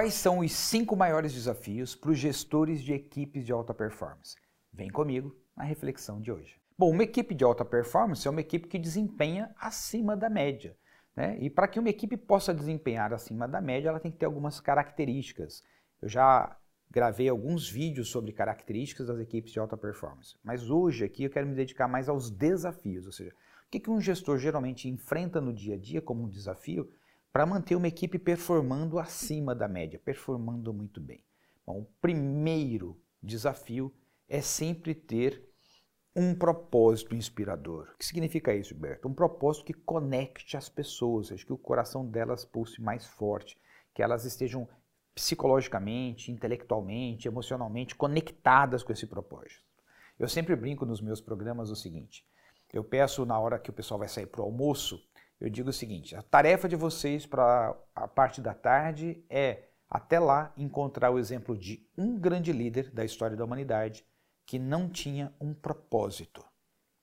[0.00, 4.34] Quais são os cinco maiores desafios para os gestores de equipes de alta performance?
[4.72, 6.58] Vem comigo na reflexão de hoje.
[6.78, 10.74] Bom, uma equipe de alta performance é uma equipe que desempenha acima da média.
[11.14, 11.36] Né?
[11.42, 14.58] E para que uma equipe possa desempenhar acima da média, ela tem que ter algumas
[14.58, 15.62] características.
[16.00, 16.56] Eu já
[16.90, 21.46] gravei alguns vídeos sobre características das equipes de alta performance, mas hoje aqui eu quero
[21.46, 23.32] me dedicar mais aos desafios, ou seja,
[23.66, 26.90] o que, um gestor geralmente enfrenta no dia a dia como um desafio
[27.32, 31.24] para manter uma equipe performando acima da média, performando muito bem?
[31.66, 33.94] Bom, o primeiro desafio
[34.28, 35.48] é sempre ter
[36.14, 37.88] um propósito inspirador.
[37.94, 39.06] O que significa isso, Gilberto?
[39.06, 43.56] Um propósito que conecte as pessoas, que o coração delas pulse mais forte,
[43.94, 44.68] que elas estejam
[45.14, 49.62] psicologicamente, intelectualmente, emocionalmente conectadas com esse propósito.
[50.18, 52.26] Eu sempre brinco nos meus programas o seguinte:
[52.72, 55.00] eu peço na hora que o pessoal vai sair para o almoço,
[55.40, 60.20] eu digo o seguinte: a tarefa de vocês para a parte da tarde é, até
[60.20, 64.04] lá, encontrar o exemplo de um grande líder da história da humanidade
[64.46, 66.44] que não tinha um propósito.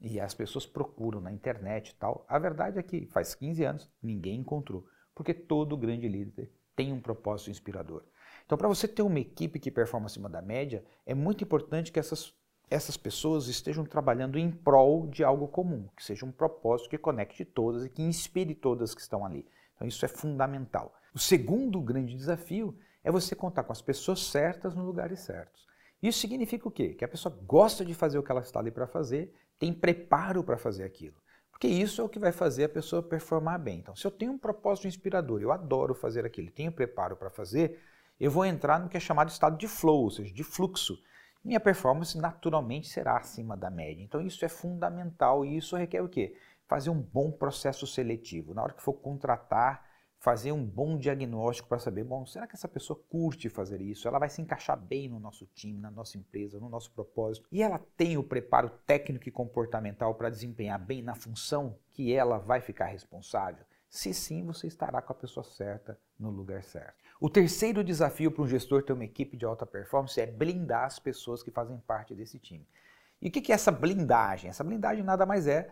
[0.00, 2.24] E as pessoas procuram na internet e tal.
[2.26, 7.00] A verdade é que faz 15 anos ninguém encontrou, porque todo grande líder tem um
[7.00, 8.04] propósito inspirador.
[8.46, 11.98] Então, para você ter uma equipe que performa acima da média, é muito importante que
[11.98, 12.34] essas
[12.70, 17.44] essas pessoas estejam trabalhando em prol de algo comum, que seja um propósito que conecte
[17.44, 19.44] todas e que inspire todas que estão ali.
[19.74, 20.94] Então isso é fundamental.
[21.12, 25.66] O segundo grande desafio é você contar com as pessoas certas nos lugares certos.
[26.00, 26.94] Isso significa o quê?
[26.94, 30.44] Que a pessoa gosta de fazer o que ela está ali para fazer, tem preparo
[30.44, 31.16] para fazer aquilo.
[31.50, 33.80] Porque isso é o que vai fazer a pessoa performar bem.
[33.80, 37.80] Então, se eu tenho um propósito inspirador, eu adoro fazer aquilo, tenho preparo para fazer,
[38.18, 40.98] eu vou entrar no que é chamado estado de flow, ou seja, de fluxo
[41.42, 44.02] minha performance naturalmente será acima da média.
[44.02, 46.36] Então isso é fundamental e isso requer o quê?
[46.66, 48.54] Fazer um bom processo seletivo.
[48.54, 52.68] Na hora que for contratar, fazer um bom diagnóstico para saber, bom, será que essa
[52.68, 54.06] pessoa curte fazer isso?
[54.06, 57.48] Ela vai se encaixar bem no nosso time, na nossa empresa, no nosso propósito?
[57.50, 62.38] E ela tem o preparo técnico e comportamental para desempenhar bem na função que ela
[62.38, 63.64] vai ficar responsável?
[63.90, 66.94] Se sim, você estará com a pessoa certa no lugar certo.
[67.20, 71.00] O terceiro desafio para um gestor ter uma equipe de alta performance é blindar as
[71.00, 72.64] pessoas que fazem parte desse time.
[73.20, 74.48] E o que é essa blindagem?
[74.48, 75.68] Essa blindagem nada mais é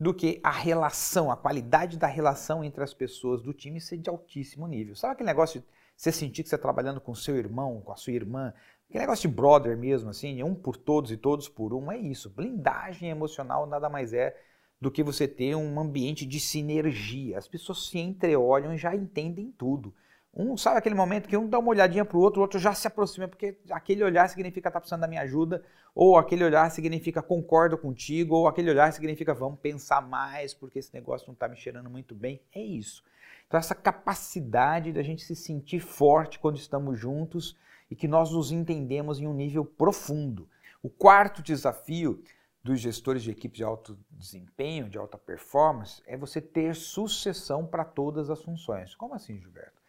[0.00, 4.08] do que a relação, a qualidade da relação entre as pessoas do time ser de
[4.08, 4.96] altíssimo nível.
[4.96, 7.96] Sabe aquele negócio de você sentir que você está trabalhando com seu irmão, com a
[7.96, 8.54] sua irmã,
[8.88, 12.30] aquele negócio de brother mesmo, assim, um por todos e todos por um, é isso.
[12.30, 14.34] Blindagem emocional nada mais é
[14.80, 17.38] do que você ter um ambiente de sinergia.
[17.38, 19.92] As pessoas se entreolham e já entendem tudo.
[20.34, 22.72] Um sabe aquele momento que um dá uma olhadinha para o outro, o outro já
[22.72, 27.20] se aproxima, porque aquele olhar significa tá precisando da minha ajuda, ou aquele olhar significa
[27.20, 31.56] concordo contigo, ou aquele olhar significa vamos pensar mais, porque esse negócio não está me
[31.56, 32.40] cheirando muito bem.
[32.54, 33.02] É isso.
[33.48, 37.56] Então, essa capacidade da gente se sentir forte quando estamos juntos
[37.90, 40.48] e que nós nos entendemos em um nível profundo.
[40.82, 42.22] O quarto desafio
[42.62, 47.84] dos gestores de equipes de alto desempenho, de alta performance, é você ter sucessão para
[47.84, 48.94] todas as funções.
[48.94, 49.80] Como assim, Gilberto?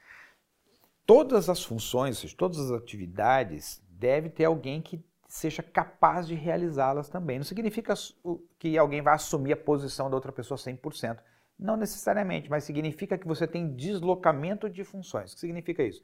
[1.05, 7.09] Todas as funções, seja, todas as atividades, deve ter alguém que seja capaz de realizá-las
[7.09, 7.37] também.
[7.37, 7.93] Não significa
[8.57, 11.19] que alguém vai assumir a posição da outra pessoa 100%.
[11.57, 15.31] Não necessariamente, mas significa que você tem deslocamento de funções.
[15.31, 16.01] O que significa isso?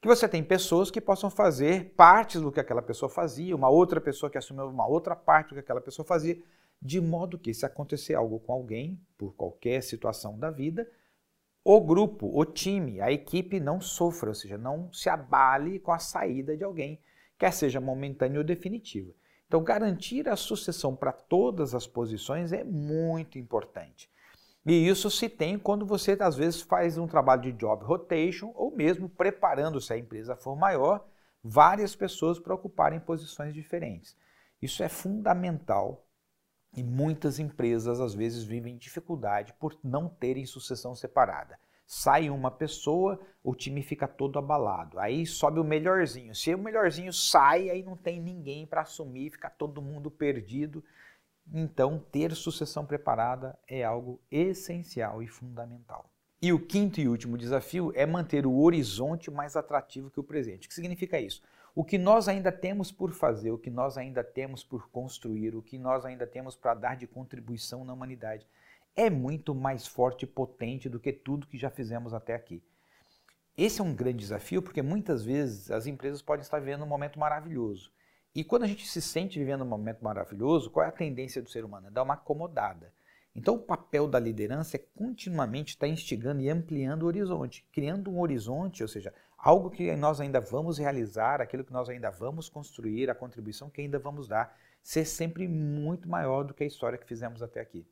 [0.00, 4.00] Que você tem pessoas que possam fazer partes do que aquela pessoa fazia, uma outra
[4.00, 6.40] pessoa que assumiu uma outra parte do que aquela pessoa fazia,
[6.80, 10.88] de modo que se acontecer algo com alguém, por qualquer situação da vida,
[11.64, 15.98] o grupo, o time, a equipe não sofra, ou seja, não se abale com a
[15.98, 17.00] saída de alguém,
[17.36, 19.12] quer seja momentânea ou definitiva.
[19.46, 24.10] Então, garantir a sucessão para todas as posições é muito importante.
[24.68, 28.70] E isso se tem quando você, às vezes, faz um trabalho de job rotation ou
[28.70, 31.08] mesmo preparando, se a empresa for maior,
[31.42, 34.14] várias pessoas para ocuparem posições diferentes.
[34.60, 36.06] Isso é fundamental
[36.76, 41.58] e muitas empresas, às vezes, vivem dificuldade por não terem sucessão separada.
[41.86, 44.98] Sai uma pessoa, o time fica todo abalado.
[44.98, 46.34] Aí sobe o melhorzinho.
[46.34, 50.84] Se o melhorzinho sai, aí não tem ninguém para assumir, fica todo mundo perdido.
[51.52, 56.10] Então, ter sucessão preparada é algo essencial e fundamental.
[56.40, 60.66] E o quinto e último desafio é manter o horizonte mais atrativo que o presente.
[60.66, 61.42] O que significa isso?
[61.74, 65.62] O que nós ainda temos por fazer, o que nós ainda temos por construir, o
[65.62, 68.46] que nós ainda temos para dar de contribuição na humanidade
[68.94, 72.62] é muito mais forte e potente do que tudo que já fizemos até aqui.
[73.56, 77.18] Esse é um grande desafio porque muitas vezes as empresas podem estar vivendo um momento
[77.18, 77.92] maravilhoso
[78.34, 81.50] e quando a gente se sente vivendo um momento maravilhoso, qual é a tendência do
[81.50, 81.88] ser humano?
[81.88, 82.92] É dar uma acomodada.
[83.34, 88.20] Então, o papel da liderança é continuamente estar instigando e ampliando o horizonte, criando um
[88.20, 93.08] horizonte, ou seja, algo que nós ainda vamos realizar, aquilo que nós ainda vamos construir,
[93.08, 97.06] a contribuição que ainda vamos dar, ser sempre muito maior do que a história que
[97.06, 97.86] fizemos até aqui.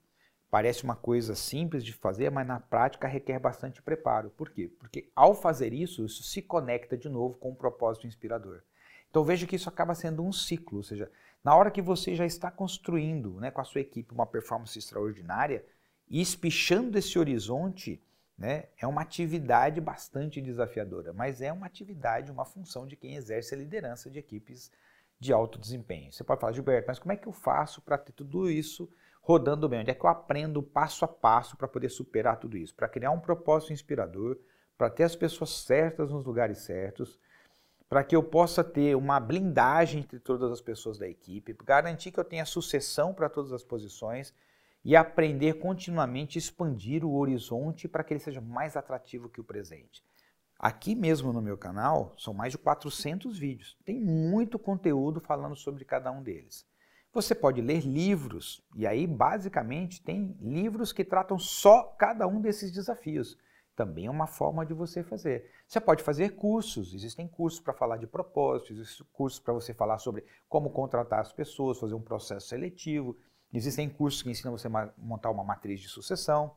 [0.51, 4.31] Parece uma coisa simples de fazer, mas na prática requer bastante preparo.
[4.31, 4.69] Por quê?
[4.79, 8.63] Porque ao fazer isso, isso se conecta de novo com um propósito inspirador.
[9.11, 11.11] Então veja que isso acaba sendo um ciclo, ou seja,
[11.43, 15.65] na hora que você já está construindo né, com a sua equipe uma performance extraordinária,
[16.09, 18.01] e espichando esse horizonte,
[18.39, 23.55] né, é uma atividade bastante desafiadora, mas é uma atividade, uma função de quem exerce
[23.55, 24.71] a liderança de equipes
[25.19, 26.13] de alto desempenho.
[26.13, 28.89] Você pode falar, Gilberto, mas como é que eu faço para ter tudo isso
[29.23, 29.81] rodando bem?
[29.81, 32.75] Onde é que eu aprendo passo a passo para poder superar tudo isso?
[32.75, 34.39] Para criar um propósito inspirador,
[34.77, 37.19] para ter as pessoas certas nos lugares certos,
[37.89, 42.19] para que eu possa ter uma blindagem entre todas as pessoas da equipe, garantir que
[42.19, 44.35] eu tenha sucessão para todas as posições
[44.85, 50.03] e aprender continuamente expandir o horizonte para que ele seja mais atrativo que o presente.
[50.59, 53.77] Aqui mesmo no meu canal são mais de 400 vídeos.
[53.85, 56.65] Tem muito conteúdo falando sobre cada um deles.
[57.13, 62.71] Você pode ler livros, e aí basicamente tem livros que tratam só cada um desses
[62.71, 63.39] desafios.
[63.77, 65.51] Também é uma forma de você fazer.
[65.69, 69.99] Você pode fazer cursos, existem cursos para falar de propósitos, existem cursos para você falar
[69.99, 73.17] sobre como contratar as pessoas, fazer um processo seletivo,
[73.53, 76.55] Existem cursos que ensinam você a montar uma matriz de sucessão.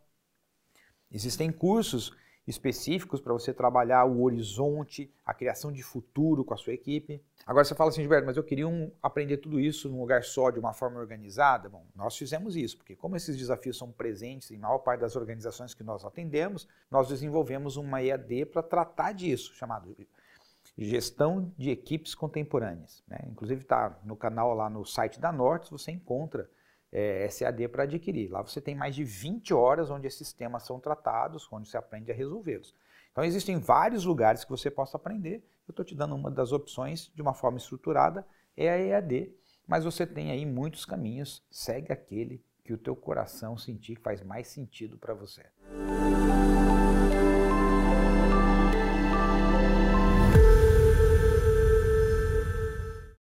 [1.12, 2.16] Existem cursos
[2.50, 7.24] específicos para você trabalhar o horizonte, a criação de futuro com a sua equipe.
[7.46, 10.50] Agora você fala assim, Gilberto, mas eu queria um, aprender tudo isso num lugar só,
[10.50, 11.70] de uma forma organizada.
[11.70, 15.76] Bom, nós fizemos isso, porque como esses desafios são presentes em maior parte das organizações
[15.76, 19.96] que nós atendemos, nós desenvolvemos uma EAD para tratar disso, chamado
[20.76, 23.04] Gestão de Equipes Contemporâneas.
[23.08, 23.20] Né?
[23.28, 26.50] Inclusive está no canal lá no site da Norte, você encontra
[26.92, 28.32] é, SAD para adquirir.
[28.32, 32.12] Lá você tem mais de 20 horas onde esses temas são tratados, onde você aprende
[32.12, 32.74] a resolvê-los.
[33.12, 35.44] Então existem vários lugares que você possa aprender.
[35.68, 38.26] Eu estou te dando uma das opções de uma forma estruturada,
[38.56, 39.32] é a EAD,
[39.68, 41.46] mas você tem aí muitos caminhos.
[41.52, 45.46] Segue aquele que o teu coração sentir que faz mais sentido para você.